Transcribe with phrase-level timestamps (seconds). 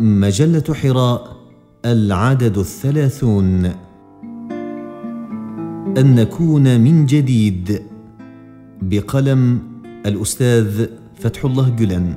[0.00, 1.36] مجلة حراء
[1.84, 3.64] العدد الثلاثون.
[5.98, 7.82] أن نكون من جديد.
[8.82, 9.58] بقلم
[10.06, 10.86] الأستاذ
[11.18, 12.14] فتح الله جلن.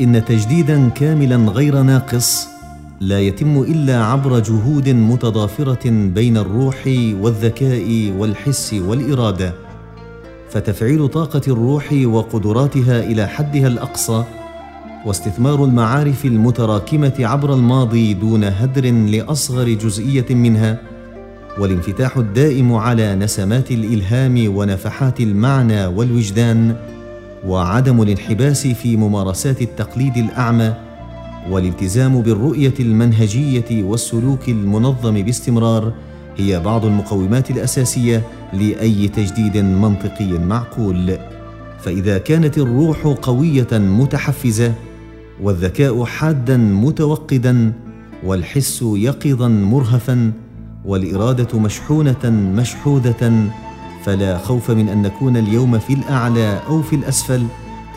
[0.00, 2.48] إن تجديدا كاملا غير ناقص
[3.00, 6.86] لا يتم إلا عبر جهود متضافرة بين الروح
[7.20, 9.54] والذكاء والحس والإرادة.
[10.50, 14.24] فتفعيل طاقة الروح وقدراتها إلى حدها الأقصى
[15.06, 20.78] واستثمار المعارف المتراكمة عبر الماضي دون هدر لأصغر جزئية منها
[21.58, 26.76] والانفتاح الدائم على نسمات الإلهام ونفحات المعنى والوجدان
[27.46, 30.74] وعدم الانحباس في ممارسات التقليد الأعمى
[31.50, 35.92] والالتزام بالرؤية المنهجية والسلوك المنظم باستمرار
[36.36, 41.18] هي بعض المقومات الأساسية لأي تجديد منطقي معقول.
[41.80, 44.74] فإذا كانت الروح قوية متحفزة
[45.40, 47.72] والذكاء حادا متوقدا
[48.24, 50.32] والحس يقظا مرهفا
[50.84, 53.48] والإرادة مشحونة مشحوذه
[54.04, 57.46] فلا خوف من أن نكون اليوم في الأعلى أو في الأسفل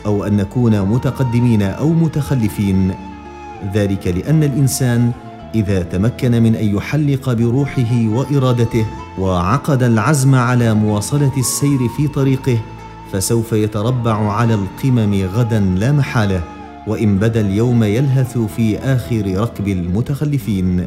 [0.06, 2.94] أو أن نكون متقدمين أو متخلفين.
[3.74, 5.12] ذلك لأن الإنسان
[5.54, 8.86] إذا تمكن من أن يحلق بروحه وإرادته
[9.18, 12.58] وعقد العزم على مواصلة السير في طريقه
[13.12, 16.55] فسوف يتربع على القمم غدا لا محالة.
[16.86, 20.86] وإن بدا اليوم يلهث في آخر ركب المتخلفين.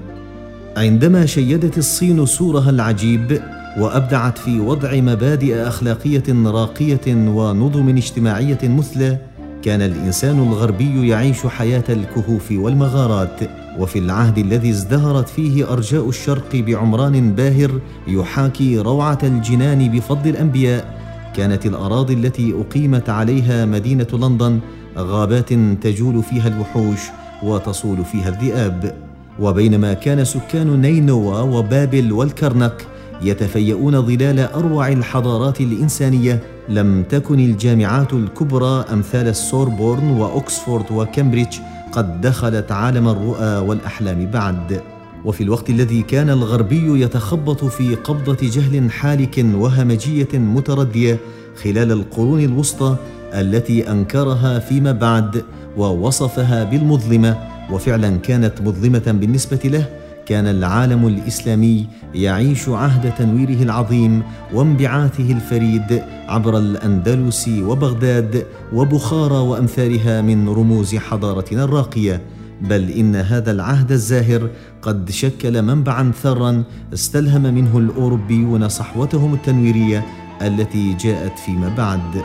[0.77, 3.41] عندما شيدت الصين سورها العجيب
[3.77, 9.17] وأبدعت في وضع مبادئ أخلاقية راقية ونظم اجتماعية مثلى
[9.63, 13.39] كان الإنسان الغربي يعيش حياة الكهوف والمغارات
[13.79, 20.99] وفي العهد الذي ازدهرت فيه أرجاء الشرق بعمران باهر يحاكي روعة الجنان بفضل الأنبياء
[21.35, 24.59] كانت الأراضي التي أقيمت عليها مدينة لندن
[24.97, 26.99] غابات تجول فيها الوحوش
[27.43, 28.95] وتصول فيها الذئاب.
[29.39, 32.87] وبينما كان سكان نينوى وبابل والكرنك
[33.21, 36.39] يتفيؤون ظلال أروع الحضارات الإنسانية
[36.69, 41.57] لم تكن الجامعات الكبرى أمثال السوربون واوكسفورد وكامبريدج
[41.91, 44.81] قد دخلت عالم الرؤى والأحلام بعد.
[45.25, 51.17] وفي الوقت الذي كان الغربي يتخبط في قبضة جهل حالك وهمجية متردية
[51.63, 52.95] خلال القرون الوسطى
[53.33, 55.43] التي أنكرها فيما بعد
[55.77, 57.37] ووصفها بالمظلمة
[57.71, 59.85] وفعلا كانت مظلمة بالنسبة له
[60.25, 64.23] كان العالم الإسلامي يعيش عهد تنويره العظيم
[64.53, 72.21] وانبعاثه الفريد عبر الأندلس وبغداد وبخارى وأمثالها من رموز حضارتنا الراقية.
[72.61, 74.49] بل إن هذا العهد الزاهر
[74.81, 76.63] قد شكل منبعا ثرا
[76.93, 80.05] استلهم منه الأوروبيون صحوتهم التنويرية
[80.41, 82.23] التي جاءت فيما بعد.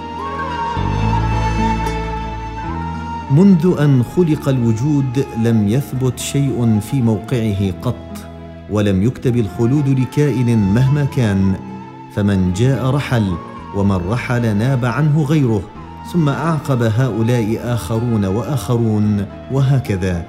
[3.34, 8.28] منذ أن خلق الوجود لم يثبت شيء في موقعه قط
[8.71, 11.55] ولم يكتب الخلود لكائن مهما كان
[12.15, 13.34] فمن جاء رحل
[13.77, 15.62] ومن رحل ناب عنه غيره
[16.12, 20.25] ثم أعقب هؤلاء آخرون وآخرون وهكذا.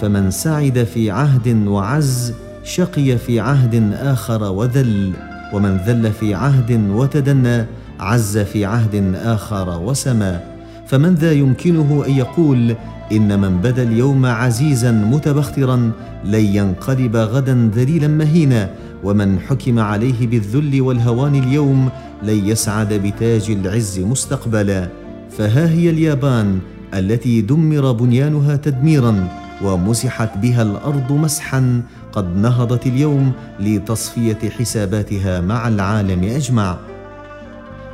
[0.00, 2.34] فمن سعد في عهد وعز
[2.64, 5.12] شقي في عهد آخر وذل
[5.52, 7.66] ومن ذل في عهد وتدنى
[8.00, 10.57] عز في عهد آخر وسما.
[10.88, 12.76] فمن ذا يمكنه أن يقول
[13.12, 15.92] إن من بدا اليوم عزيزا متبخترا
[16.24, 18.70] لن ينقلب غدا ذليلا مهينا
[19.04, 21.88] ومن حكم عليه بالذل والهوان اليوم
[22.22, 24.88] لن يسعد بتاج العز مستقبلا.
[25.38, 26.58] فها هي اليابان
[26.94, 29.28] التي دمر بنيانها تدميرا
[29.64, 31.82] ومسحت بها الأرض مسحا
[32.12, 36.87] قد نهضت اليوم لتصفية حساباتها مع العالم أجمع.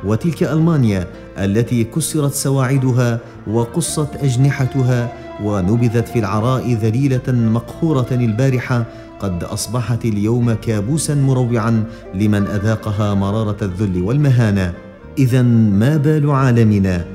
[0.05, 1.07] وتلك ألمانيا
[1.37, 8.85] التي كسرت سواعدها وقصت أجنحتها ونبذت في العراء ذليلة مقهورة البارحة
[9.19, 11.83] قد أصبحت اليوم كابوسا مروعا
[12.13, 14.73] لمن أذاقها مرارة الذل والمهانة.
[15.17, 17.05] اذا ما بال عالمنا؟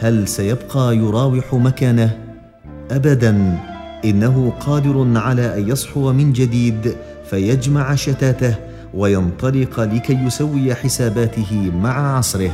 [0.00, 2.18] هل سيبقى يراوح مكانه؟
[2.90, 3.58] ابدا
[4.04, 6.94] إنه قادر على أن يصحو من جديد
[7.30, 8.67] فيجمع شتاته.
[8.94, 12.50] وينطلق لكي يسوي حساباته مع عصره.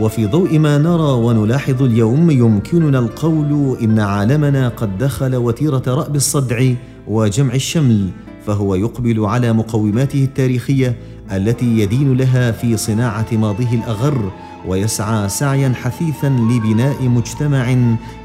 [0.00, 6.72] وفي ضوء ما نرى ونلاحظ اليوم يمكننا القول إن عالمنا قد دخل وتيرة رأب الصدع
[7.08, 8.08] وجمع الشمل
[8.46, 10.96] فهو يقبل على مقوماته التاريخية
[11.32, 14.32] التي يدين لها في صناعة ماضيه الأغر
[14.68, 17.76] ويسعى سعيا حثيثا لبناء مجتمع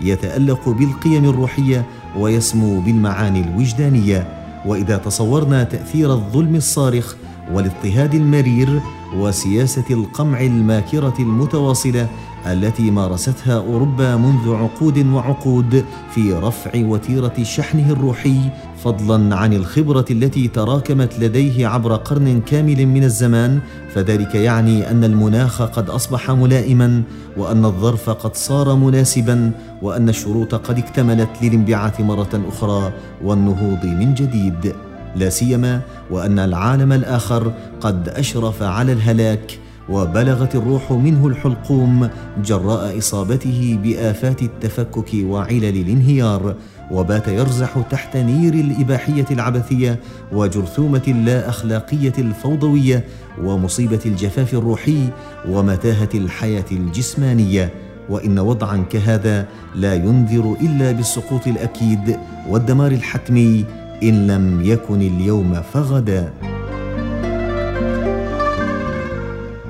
[0.02, 1.86] يتألق بالقيم الروحية
[2.18, 4.28] ويسمو بالمعاني الوجدانية.
[4.66, 7.16] وإذا تصورنا تأثير الظلم الصارخ
[7.54, 8.82] والاضطهاد المرير
[9.16, 12.08] وسياسة القمع الماكرة المتواصلة
[12.46, 18.38] التي مارستها أوروبا منذ عقود وعقود في رفع وتيرة شحنه الروحي
[18.84, 23.60] فضلا عن الخبرة التي تراكمت لديه عبر قرن كامل من الزمان.
[23.94, 27.04] فذلك يعني أن المناخ قد أصبح ملائما
[27.38, 29.52] وأن الظرف قد صار مناسبا
[29.82, 32.94] وأن الشروط قد اكتملت للانبعاث مرة أخرى
[33.24, 34.74] والنهوض من جديد.
[35.16, 35.82] لا سيما
[36.12, 39.60] وأن العالم الآخر قد أشرف على الهلاك
[39.90, 42.10] وبلغت الروح منه الحلقوم
[42.46, 46.56] جراء إصابته بآفات التفكك وعلل الانهيار
[46.92, 50.00] وبات يرزح تحت نير الإباحية العبثية
[50.32, 53.04] وجرثومة اللا اخلاقيه الفوضوية
[53.44, 55.08] ومصيبة الجفاف الروحي
[55.50, 57.74] ومتاهة الحياة الجسمانية.
[58.10, 59.46] وإن وضعا كهذا
[59.76, 62.18] لا ينذر إلا بالسقوط الأكيد
[62.50, 63.66] والدمار الحتمي
[64.04, 66.34] إن لم يكن اليوم فغدا.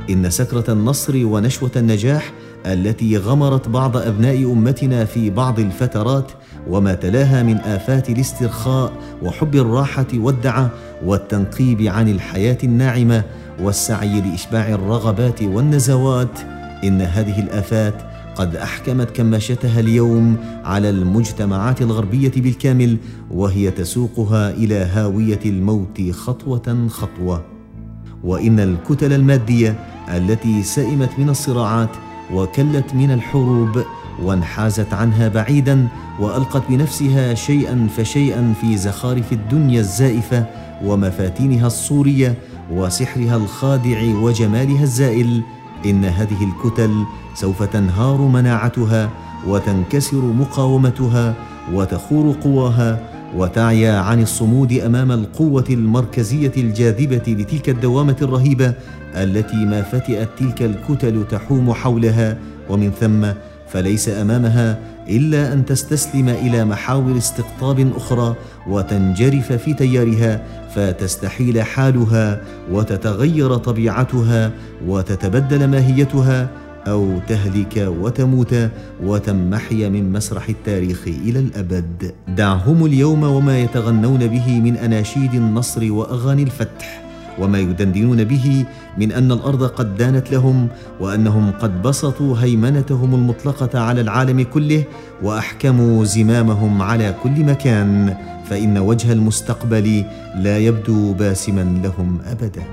[0.09, 2.31] إن سكره النصر ونشوة النجاح
[2.65, 6.31] التي غمرت بعض أبناء أمتنا في بعض الفترات
[6.69, 8.91] وما تلاها من آفات الاسترخاء
[9.23, 10.69] وحب الراحة والدعة
[11.05, 13.23] والتنقيب عن الحياة الناعمة
[13.61, 16.39] والسعي لإشباع الرغبات والنزوات
[16.83, 22.97] إن هذه الآفات قد أحكمت كماشتها اليوم على المجتمعات الغربية بالكامل
[23.31, 27.43] وهي تسوقها إلى هاوية الموت خطوة خطوة.
[28.23, 29.75] وإن الكتل المادية
[30.15, 31.89] التي سئمت من الصراعات
[32.33, 33.83] وكلت من الحروب
[34.23, 35.87] وانحازت عنها بعيدا
[36.19, 40.45] وألقت بنفسها شيئا فشيئا في زخارف الدنيا الزائفة
[40.83, 42.35] ومفاتينها الصورية
[42.71, 45.41] وسحرها الخادع وجمالها الزائل
[45.85, 47.03] إن هذه الكتل
[47.33, 49.09] سوف تنهار مناعتها
[49.47, 51.33] وتنكسر مقاومتها
[51.73, 52.99] وتخور قواها
[53.35, 58.73] وتعيا عن الصمود أمام القوة المركزية الجاذبة لتلك الدوامة الرهيبة
[59.15, 62.37] التي ما فتئت تلك الكتل تحوم حولها
[62.69, 63.25] ومن ثم
[63.67, 64.79] فليس أمامها
[65.09, 68.35] إلا أن تستسلم إلى محاور استقطاب أخرى
[68.67, 70.41] وتنجرف في تيارها
[70.75, 72.41] فتستحيل حالها
[72.71, 74.51] وتتغير طبيعتها
[74.87, 76.49] وتتبدل ماهيتها
[76.87, 78.55] أو تهلك وتموت
[79.03, 82.13] وتمحي من مسرح التاريخ إلى الأبد.
[82.27, 87.04] دعهم اليوم وما يتغنون به من أناشيد النصر وأغاني الفتح.
[87.39, 88.65] وما يدندنون به
[88.97, 90.67] من أن الأرض قد دانت لهم
[90.99, 94.83] وأنهم قد بسطوا هيمنتهم المطلقة على العالم كله
[95.23, 98.15] وأحكموا زمامهم على كل مكان
[98.49, 100.05] فإن وجه المستقبل
[100.35, 102.63] لا يبدو باسما لهم أبدا.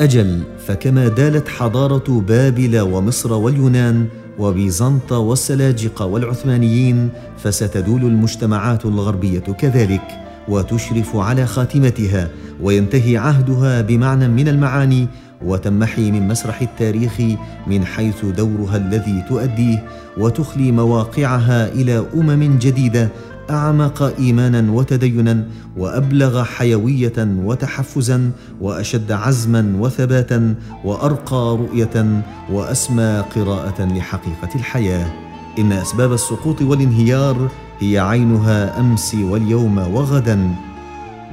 [0.00, 4.06] أجل فكما دالت حضارة بابل ومصر واليونان
[4.38, 7.08] وبيزنطة والسلاجقة والعثمانيين
[7.38, 10.23] فستدول المجتمعات الغربية كذلك.
[10.48, 12.28] وتشرف على خاتمتها
[12.62, 15.08] وينتهي عهدها بمعنى من المعاني
[15.42, 17.20] وتمحي من مسرح التاريخ
[17.66, 19.84] من حيث دورها الذي تؤديه
[20.18, 23.08] وتخلي مواقعها إلى أمم جديدة
[23.50, 25.44] أعمق إيمانا وتدينا
[25.76, 28.30] وأبلغ حيوية وتحفزا
[28.60, 30.54] وأشد عزما وثباتا
[30.84, 35.12] وأرقى رؤية وأسمى قراءة لحقيقة الحياة.
[35.58, 37.48] إن أسباب السقوط والانهيار
[37.80, 40.54] هي عينها أمس واليوم وغدا.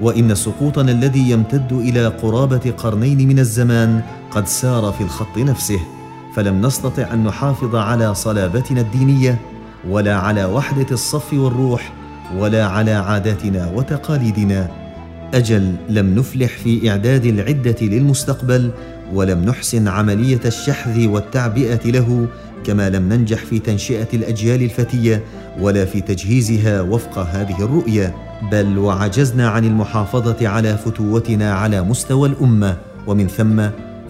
[0.01, 4.01] وإن سقوطنا الذي يمتد إلى قرابة قرنين من الزمان
[4.31, 5.79] قد سار في الخط نفسه.
[6.35, 9.37] فلم نستطع أن نحافظ على صلابتنا الدينية
[9.89, 11.93] ولا على وحدة الصف والروح
[12.37, 14.71] ولا على عاداتنا وتقاليدنا.
[15.33, 18.71] أجل لم نفلح في إعداد العدة للمستقبل
[19.13, 22.27] ولم نحسن عملية الشحذ والتعبئة له
[22.65, 25.23] كما لم ننجح في تنشئة الأجيال الفتية
[25.59, 28.15] ولا في تجهيزها وفق هذه الرؤية
[28.51, 32.77] بل وعجزنا عن المحافظة على فتوتنا على مستوى الأمة.
[33.07, 33.61] ومن ثم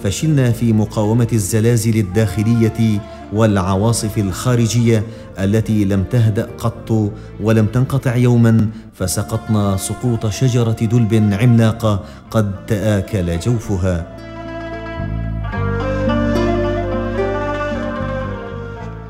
[0.03, 3.00] فشلنا في مقاومة الزلازل الداخلية
[3.34, 5.03] والعواصف الخارجية
[5.39, 14.17] التي لم تهدأ قط ولم تنقطع يوما فسقطنا سقوط شجرة دلب عملاقة قد تآكل جوفها.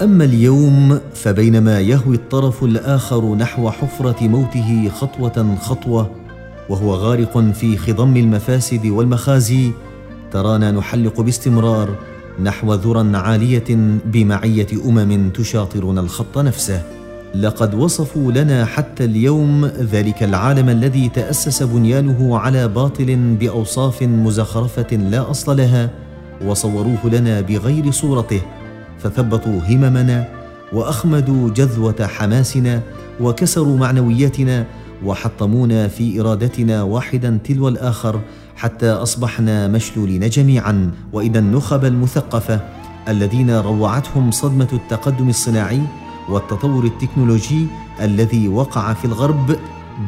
[0.01, 6.09] أما اليوم فبينما يهوي الطرف الآخر نحو حفرة موته خطوة خطوة
[6.69, 9.71] وهو غارق في خضم المفاسد والمخازي
[10.31, 11.89] ترانا نحلق باستمرار
[12.43, 16.83] نحو ذرى عالية بمعية أمم تشاطرنا الخط نفسه.
[17.35, 25.31] لقد وصفوا لنا حتى اليوم ذلك العالم الذي تأسس بنيانه على باطل بأوصاف مزخرفة لا
[25.31, 25.89] أصل لها
[26.45, 28.41] وصوروه لنا بغير صورته.
[29.03, 30.27] فثبطوا هممنا
[30.73, 32.81] وأخمدوا جذوة حماسنا
[33.21, 34.65] وكسروا معنوياتنا
[35.05, 38.19] وحطمونا في إرادتنا واحدا تلو الآخر
[38.55, 40.91] حتى أصبحنا مشلولين جميعا.
[41.13, 42.59] وإذا النخب المثقفة
[43.07, 45.81] الذين روعتهم صدمة التقدم الصناعي
[46.29, 47.67] والتطور التكنولوجي
[48.01, 49.55] الذي وقع في الغرب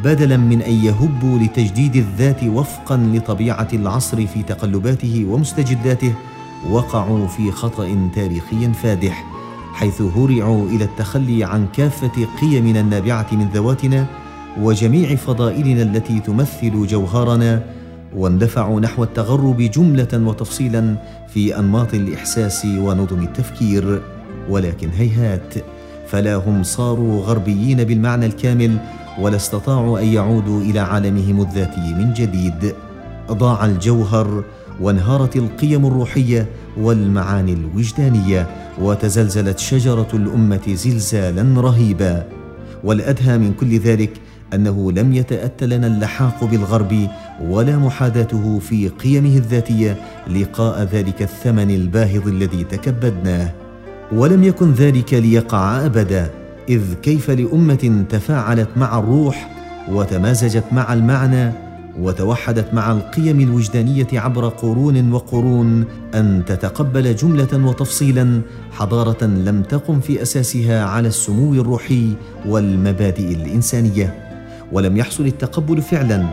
[0.03, 6.13] بدلا من أن يهبوا لتجديد الذات وفقا لطبيعة العصر في تقلباته ومستجداته
[6.69, 9.25] وقعوا في خطأ تاريخي فادح
[9.73, 14.05] حيث هرعوا إلى التخلي عن كافة قيمنا النابعة من ذواتنا
[14.61, 17.63] وجميع فضائلنا التي تمثل جوهرنا
[18.15, 20.95] واندفعوا نحو التغرب جملة وتفصيلا
[21.33, 24.01] في أنماط الإحساس ونظم التفكير.
[24.49, 25.53] ولكن هيهات
[26.07, 28.77] فلا هم صاروا غربيين بالمعنى الكامل
[29.19, 32.75] ولا استطاعوا أن يعودوا إلى عالمهم الذاتي من جديد.
[33.31, 34.43] ضاع الجوهر
[34.81, 38.47] وانهارت القيم الروحية والمعاني الوجدانية
[38.81, 42.25] وتزلزلت شجرة الأمة زلزالا رهيبا.
[42.83, 44.11] والأدهى من كل ذلك
[44.53, 47.07] أنه لم يتات لنا اللحاق بالغرب
[47.41, 53.51] ولا محاذاته في قيمه الذاتية لقاء ذلك الثمن الباهظ الذي تكبدناه.
[54.11, 56.29] ولم يكن ذلك ليقع أبدا
[56.69, 59.49] إذ كيف لأمة تفاعلت مع الروح
[59.91, 61.51] وتمازجت مع المعنى
[61.99, 65.85] وتوحدت مع القيم الوجدانية عبر قرون وقرون
[66.15, 72.13] أن تتقبل جملة وتفصيلا حضارة لم تقم في أساسها على السمو الروحي
[72.45, 74.15] والمبادئ الإنسانية
[74.71, 76.25] ولم يحصل التقبل فعلا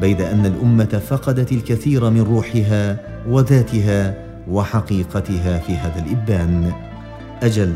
[0.00, 4.14] بيد أن الأمة فقدت الكثير من روحها وذاتها
[4.48, 6.72] وحقيقتها في هذا الإبان.
[7.42, 7.72] أجل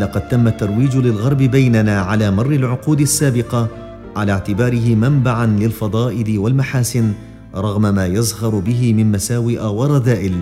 [0.00, 3.68] لقد تم الترويج للغرب بيننا على مر العقود السابقة
[4.16, 7.12] على اعتباره منبعا للفضائل والمحاسن
[7.54, 10.40] رغم ما يزخر به من مساوئ ورذائل.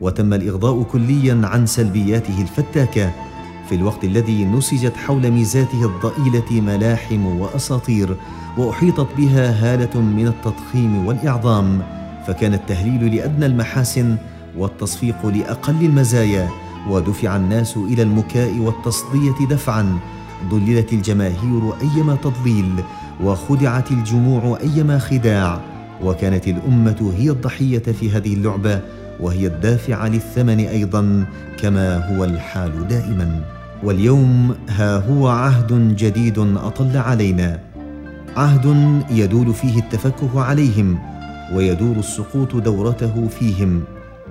[0.00, 3.12] وتم الإغضاء كليا عن سلبياته الفتاكة
[3.68, 8.16] في الوقت الذي نسجت حول ميزاته الضئيلة ملاحم وأساطير
[8.58, 11.82] وأحيطت بها هالة من التضخيم والإعظام.
[12.26, 14.16] فكان التهليل لأدنى المحاسن
[14.58, 16.48] والتصفيق لأقل المزايا
[16.90, 19.98] ودفع الناس إلى المكاء والتصدية دفعا.
[20.50, 22.82] ضللت الجماهير أيما تضليل.
[23.24, 25.60] وخدعت الجموع أيما خداع
[26.02, 28.80] وكانت الأمة هي الضحية في هذه اللعبة
[29.20, 31.24] وهي الدافعه للثمن أيضا
[31.58, 33.40] كما هو الحال دائما.
[33.82, 37.60] واليوم ها هو عهد جديد أطل علينا.
[38.36, 40.98] عهد يدول فيه التفكك عليهم
[41.54, 43.82] ويدور السقوط دورته فيهم.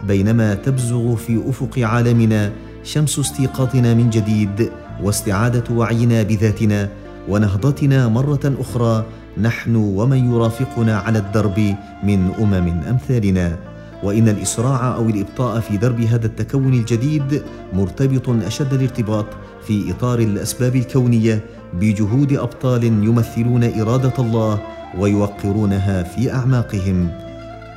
[0.07, 2.51] بينما تبزغ في أفق عالمنا
[2.83, 4.69] شمس استيقاظنا من جديد
[5.03, 6.89] واستعادة وعينا بذاتنا
[7.29, 9.05] ونهضتنا مرة أخرى
[9.37, 13.57] نحن ومن يرافقنا على الدرب من أمم أمثالنا.
[14.03, 19.25] وإن الإسراع أو الإبطاء في درب هذا التكون الجديد مرتبط أشد الارتباط
[19.67, 21.41] في إطار الأسباب الكونية
[21.73, 24.61] بجهود أبطال يمثلون إرادة الله
[24.99, 27.09] ويوقرونها في أعماقهم.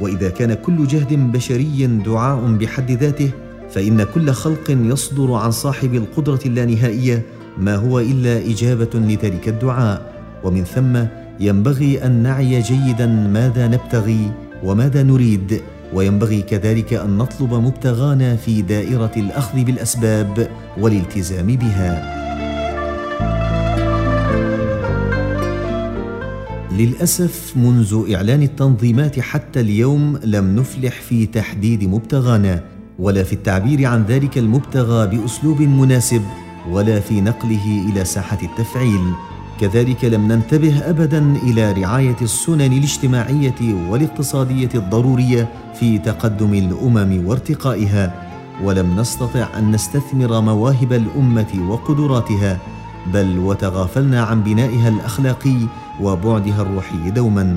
[0.00, 3.30] وإذا كان كل جهد بشري دعاء بحد ذاته
[3.70, 7.22] فإن كل خلق يصدر عن صاحب القدرة اللانهائية
[7.60, 10.12] ما هو إلا إجابة لذلك الدعاء.
[10.44, 10.98] ومن ثم
[11.40, 14.30] ينبغي أن نعي جيدا ماذا نبتغي
[14.64, 15.60] وماذا نريد.
[15.94, 20.48] وينبغي كذلك أن نطلب مبتغانا في دائرة الأخذ بالأسباب
[20.78, 22.18] والالتزام بها.
[26.72, 32.60] للأسف منذ إعلان التنظيمات حتى اليوم لم نفلح في تحديد مبتغانا
[32.98, 36.22] ولا في التعبير عن ذلك المبتغى بأسلوب مناسب.
[36.70, 39.12] ولا في نقله إلى ساحة التفعيل.
[39.60, 48.28] كذلك لم ننتبه ابدا إلى رعاية السنن الاجتماعية والاقتصادية الضرورية في تقدم الأمم وارتقائها.
[48.64, 52.58] ولم نستطع أن نستثمر مواهب الأمة وقدراتها
[53.12, 55.56] بل وتغافلنا عن بنائها الأخلاقي
[56.00, 57.56] وبعدها الروحي دوما.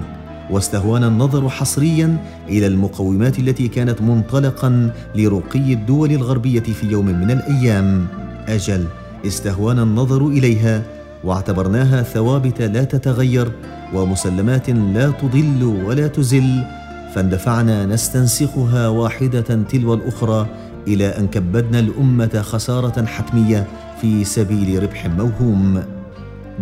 [0.51, 2.17] واستهوانا النظر حصريا
[2.49, 8.20] إلى المقومات التي كانت منطلقا لرقي الدول الغربية في يوم من الأيام.
[8.51, 8.85] أجل
[9.25, 10.83] استهوانا النظر إليها
[11.23, 13.51] واعتبرناها ثوابت لا تتغير
[13.93, 16.63] ومسلمات لا تضل ولا تزل
[17.15, 20.47] فاندفعنا نستنسخها واحدة تلو الأخرى
[20.87, 23.67] إلى أن كبدنا الأمة خسارة حتمية
[24.01, 25.83] في سبيل ربح موهوم.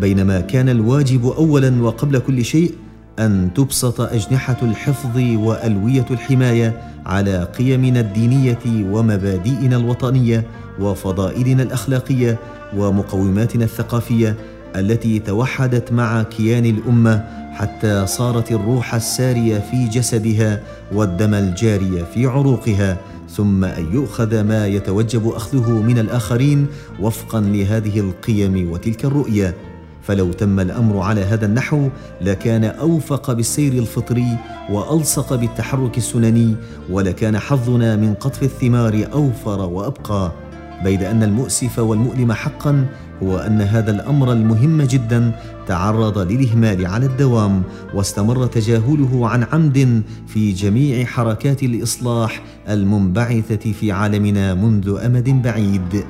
[0.01, 2.72] بينما كان الواجب اولا وقبل كل شيء
[3.19, 8.60] أن تبسط أجنحة الحفظ وألوية الحماية على قيمنا الدينية
[8.91, 10.46] ومبادئنا الوطنية
[10.79, 12.39] وفضائلنا الأخلاقية
[12.77, 14.36] ومقوماتنا الثقافية
[14.75, 22.98] التي توحدت مع كيان الأمة حتى صارت الروح السارية في جسدها والدم الجاري في عروقها
[23.29, 26.67] ثم أن يؤخذ ما يتوجب أخذه من الآخرين
[27.00, 29.55] وفقا لهذه القيم وتلك الرؤية.
[30.03, 31.89] فلو تم الأمر على هذا النحو
[32.21, 34.38] لكان أوفق بالسير الفطري
[34.69, 36.55] وألصق بالتحرك السنني
[36.89, 40.31] ولكان حظنا من قطف الثمار أوفر وأبقى.
[40.83, 42.86] بيد أن المؤسف والمؤلم حقا
[43.24, 45.31] هو أن هذا الأمر المهم جدا
[45.67, 54.53] تعرض للإهمال على الدوام واستمر تجاهله عن عمد في جميع حركات الإصلاح المنبعثة في عالمنا
[54.53, 56.03] منذ أمد بعيد.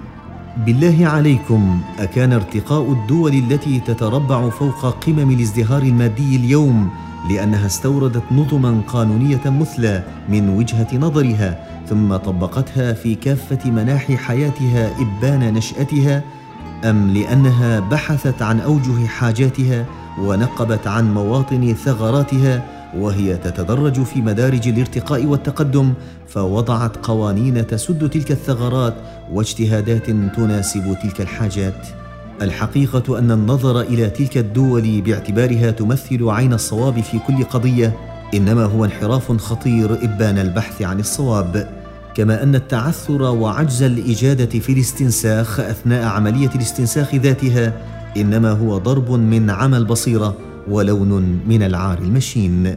[0.66, 6.90] بالله عليكم أكان ارتقاء الدول التي تتربع فوق قمم الازدهار المادي اليوم
[7.30, 15.54] لأنها استوردت نظما قانونية مثلى من وجهة نظرها ثم طبقتها في كافة مناحي حياتها إبان
[15.54, 16.24] نشأتها
[16.84, 19.86] أم لأنها بحثت عن أوجه حاجاتها
[20.22, 22.64] ونقبت عن مواطن ثغراتها
[22.98, 25.94] وهي تتدرج في مدارج الارتقاء والتقدم
[26.28, 28.94] فوضعت قوانين تسد تلك الثغرات
[29.32, 31.88] واجتهادات تناسب تلك الحاجات.
[32.42, 37.94] الحقيقة أن النظر إلى تلك الدول باعتبارها تمثل عين الصواب في كل قضية
[38.34, 41.79] إنما هو انحراف خطير إبان البحث عن الصواب.
[42.20, 47.74] كما أن التعثر وعجز الإجادة في الاستنساخ أثناء عملية الاستنساخ ذاتها
[48.18, 52.76] إنما هو ضرب من عمى البصيره ولون من العار المشين.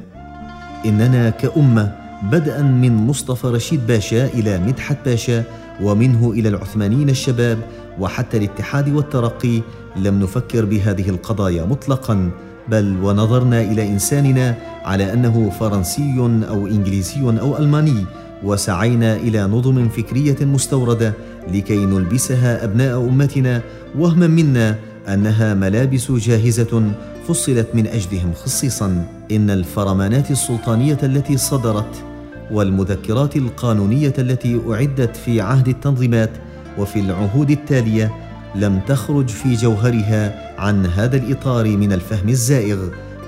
[0.86, 1.92] إننا كأمة
[2.32, 5.44] بدءا من مصطفى رشيد باشا إلى مدحت باشا
[5.82, 7.58] ومنه إلى العثمانيين الشباب
[8.00, 9.60] وحتى الاتحاد والترقي
[9.96, 12.30] لم نفكر بهذه القضايا مطلقا
[12.68, 16.18] بل ونظرنا إلى إنساننا على أنه فرنسي
[16.48, 18.04] أو إنجليزي أو ألماني
[18.44, 21.14] وسعينا إلى نظم فكرية مستوردة
[21.48, 23.62] لكي نلبسها أبناء أمتنا
[23.98, 26.92] وهما منا أنها ملابس جاهزة
[27.28, 29.06] فصلت من أجلهم خصيصا.
[29.32, 32.04] إن الفرمانات السلطانية التي صدرت
[32.50, 36.30] والمذكرات القانونية التي أعدت في عهد التنظيمات
[36.78, 38.12] وفي العهود التالية
[38.54, 42.78] لم تخرج في جوهرها عن هذا الإطار من الفهم الزائغ.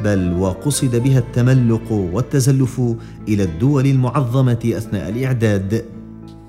[0.04, 2.80] بل وقصد بها التملق والتزلف
[3.28, 5.84] إلى الدول المعظمة أثناء الإعداد.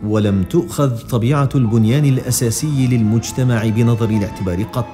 [0.07, 4.85] ولم تؤخذ طبيعة البنيان الأساسي للمجتمع بنظر الاعتبار قط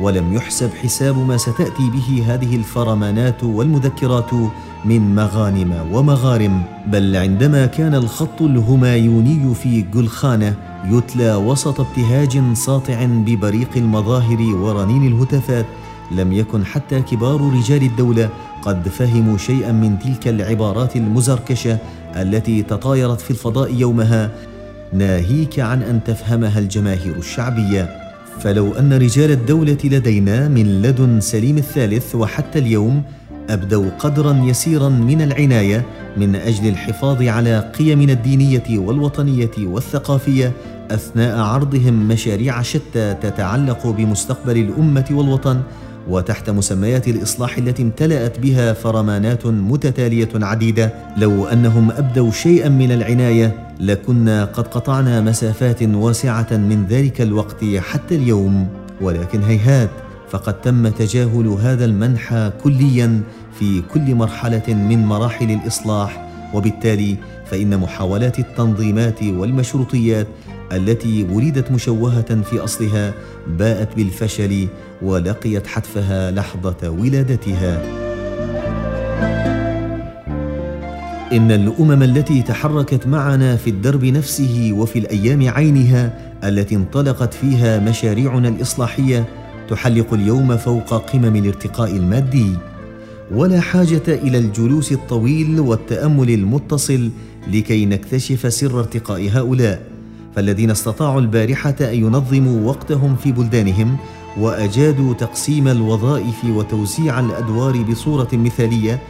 [0.00, 4.34] ولم يحسب حساب ما ستأتي به هذه الفرمانات والمذكرات
[4.84, 6.62] من مغانم ومغارم.
[6.86, 10.54] بل عندما كان الخط الهمايوني في جلخانة
[10.90, 15.66] يتلى وسط ابتهاج ساطع ببريق المظاهر ورنين الهتافات
[16.16, 18.28] لم يكن حتى كبار رجال الدولة
[18.62, 21.78] قد فهموا شيئا من تلك العبارات المزركشة
[22.16, 24.30] التي تطايرت في الفضاء يومها.
[24.92, 28.04] ناهيك عن أن تفهمها الجماهير الشعبية.
[28.40, 33.02] فلو أن رجال الدولة لدينا من لدن سليم الثالث وحتى اليوم
[33.50, 35.84] أبدوا قدرا يسيرا من العناية
[36.16, 40.52] من أجل الحفاظ على قيمنا الدينية والوطنية والثقافية
[40.90, 45.60] أثناء عرضهم مشاريع شتى تتعلق بمستقبل الأمة والوطن
[46.08, 50.92] وتحت مسميات الإصلاح التي امتلأت بها فرمانات متتالية عديدة.
[51.16, 58.16] لو أنهم أبدوا شيئا من العناية لكنا قد قطعنا مسافات واسعة من ذلك الوقت حتى
[58.16, 58.68] اليوم.
[59.00, 59.90] ولكن هيهات
[60.30, 63.20] فقد تم تجاهل هذا المنحى كليا
[63.58, 66.28] في كل مرحلة من مراحل الإصلاح.
[66.54, 70.26] وبالتالي فإن محاولات التنظيمات والمشروطيات
[70.76, 73.14] التي ولدت مشوهة في أصلها
[73.58, 74.66] باءت بالفشل
[75.02, 77.82] ولقيت حتفها لحظة ولادتها.
[81.32, 88.48] إن الأمم التي تحركت معنا في الدرب نفسه وفي الأيام عينها التي انطلقت فيها مشاريعنا
[88.48, 89.24] الإصلاحية
[89.68, 92.56] تحلق اليوم فوق قمم الارتقاء المادي.
[93.30, 97.10] ولا حاجة إلى الجلوس الطويل والتأمل المتصل
[97.52, 99.93] لكي نكتشف سر ارتقاء هؤلاء.
[100.36, 103.96] فالذين استطاعوا البارحة أن ينظموا وقتهم في بلدانهم
[104.36, 109.00] وأجادوا تقسيم الوظائف وتوزيع الأدوار بصورة مثالية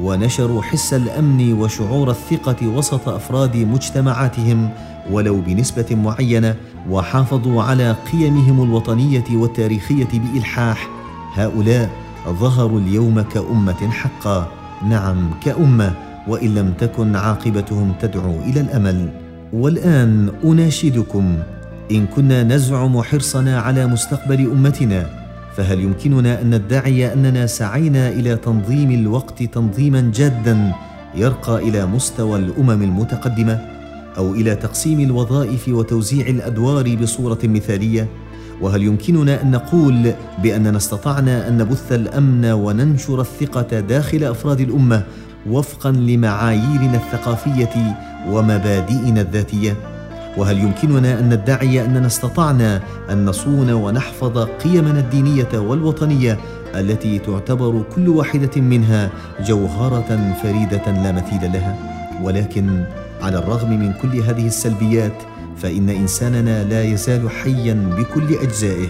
[0.00, 4.70] ونشروا حس الأمن وشعور الثقة وسط أفراد مجتمعاتهم
[5.10, 6.56] ولو بنسبة معينة
[6.90, 10.88] وحافظوا على قيمهم الوطنية والتاريخية بإلحاح.
[11.34, 11.90] هؤلاء
[12.28, 14.52] ظهروا اليوم كأمة حقا
[14.88, 15.94] نعم كأمة
[16.28, 19.29] وإن لم تكن عاقبتهم تدعو إلى الأمل.
[19.52, 21.36] والآن أناشدكم.
[21.90, 25.06] إن كنا نزعم حرصنا على مستقبل أمتنا
[25.56, 30.72] فهل يمكننا أن ندعي أننا سعينا إلى تنظيم الوقت تنظيما جادا
[31.14, 33.60] يرقى إلى مستوى الأمم المتقدمة
[34.16, 38.08] أو إلى تقسيم الوظائف وتوزيع الأدوار بصورة مثالية؟
[38.60, 45.02] وهل يمكننا أن نقول باننا استطعنا أن نبث الأمن وننشر الثقة داخل أفراد الأمة
[45.50, 47.96] وفقا لمعاييرنا الثقافية
[48.28, 49.76] ومبادئنا الذاتية.
[50.36, 52.80] وهل يمكننا أن ندعي أننا استطعنا
[53.10, 56.38] أن نصون ونحفظ قيمنا الدينية والوطنية
[56.74, 59.10] التي تعتبر كل واحدة منها
[59.46, 61.76] جوهرة فريدة لا مثيل لها؟
[62.22, 62.84] ولكن
[63.22, 65.12] على الرغم من كل هذه السلبيات
[65.56, 68.88] فإن إنساننا لا يزال حيا بكل أجزائه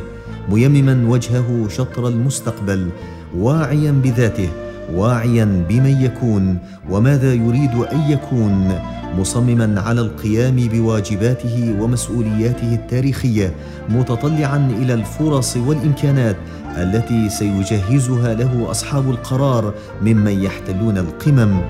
[0.51, 2.89] ميمما وجهه شطر المستقبل
[3.37, 4.49] واعيا بذاته
[4.95, 6.59] واعيا بمن يكون
[6.91, 8.81] وماذا يريد أن يكون.
[9.19, 13.55] مصمما على القيام بواجباته ومسؤولياته التاريخية
[13.89, 16.37] متطلعا إلى الفرص والإمكانات
[16.77, 21.61] التي سيجهزها له أصحاب القرار ممن يحتلون القمم.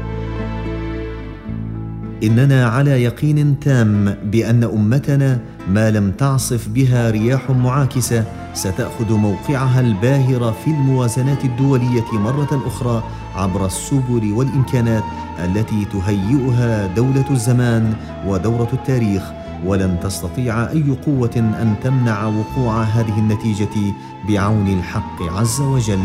[2.22, 8.24] إننا على يقين تام بأن أمتنا ما لم تعصف بها رياح معاكسة
[8.54, 13.02] ستأخذ موقعها الباهر في الموازنات الدولية مرة أخرى
[13.34, 15.02] عبر السبل والإمكانات
[15.44, 17.94] التي تهيئها دولة الزمان
[18.26, 19.22] ودورة التاريخ
[19.66, 23.94] ولن تستطيع أي قوة أن تمنع وقوع هذه النتيجة
[24.28, 26.04] بعون الحق عز وجل.